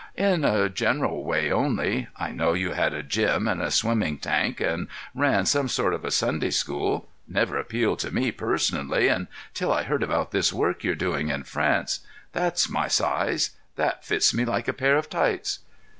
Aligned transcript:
"In 0.17 0.43
a 0.43 0.67
general 0.67 1.23
way 1.23 1.51
only. 1.51 2.07
I 2.17 2.31
knew 2.31 2.55
you 2.55 2.71
had 2.71 2.91
a 2.91 3.03
gym 3.03 3.47
and 3.47 3.61
a 3.61 3.69
swimming 3.69 4.17
tank 4.17 4.59
and 4.59 4.87
ran 5.13 5.45
some 5.45 5.67
sort 5.67 5.93
of 5.93 6.03
a 6.03 6.09
Sunday 6.09 6.49
school. 6.49 7.07
It 7.29 7.33
never 7.35 7.59
appealed 7.59 7.99
to 7.99 8.09
me, 8.09 8.31
personally, 8.31 9.09
until 9.09 9.71
I 9.71 9.83
heard 9.83 10.01
about 10.01 10.31
this 10.31 10.51
work 10.51 10.83
you're 10.83 10.95
doing 10.95 11.29
in 11.29 11.43
France. 11.43 11.99
That's 12.33 12.67
my 12.67 12.87
size. 12.87 13.51
That 13.75 14.03
fits 14.03 14.33
me 14.33 14.43
like 14.43 14.67
a 14.67 14.73
pair 14.73 14.97
of 14.97 15.07
tights." 15.07 15.59